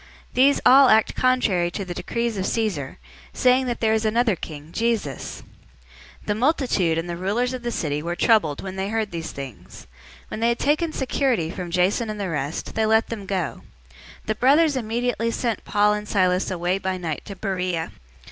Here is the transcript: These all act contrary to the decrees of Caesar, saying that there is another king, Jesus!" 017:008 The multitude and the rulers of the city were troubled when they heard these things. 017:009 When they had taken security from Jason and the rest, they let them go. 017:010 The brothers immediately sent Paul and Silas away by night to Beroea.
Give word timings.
These 0.33 0.59
all 0.65 0.89
act 0.89 1.13
contrary 1.13 1.69
to 1.69 1.85
the 1.85 1.93
decrees 1.93 2.35
of 2.35 2.47
Caesar, 2.47 2.97
saying 3.33 3.67
that 3.67 3.81
there 3.81 3.93
is 3.93 4.03
another 4.03 4.35
king, 4.35 4.71
Jesus!" 4.71 5.43
017:008 6.23 6.25
The 6.25 6.33
multitude 6.33 6.97
and 6.97 7.07
the 7.07 7.15
rulers 7.15 7.53
of 7.53 7.61
the 7.61 7.69
city 7.69 8.01
were 8.01 8.15
troubled 8.15 8.63
when 8.63 8.77
they 8.77 8.89
heard 8.89 9.11
these 9.11 9.31
things. 9.31 9.85
017:009 10.29 10.29
When 10.29 10.39
they 10.39 10.49
had 10.49 10.57
taken 10.59 10.91
security 10.91 11.51
from 11.51 11.69
Jason 11.69 12.09
and 12.09 12.19
the 12.19 12.29
rest, 12.29 12.73
they 12.73 12.87
let 12.87 13.09
them 13.09 13.27
go. 13.27 13.61
017:010 13.91 13.91
The 14.25 14.33
brothers 14.35 14.75
immediately 14.75 15.29
sent 15.29 15.65
Paul 15.65 15.93
and 15.93 16.09
Silas 16.09 16.49
away 16.49 16.79
by 16.79 16.97
night 16.97 17.23
to 17.25 17.35
Beroea. 17.35 17.91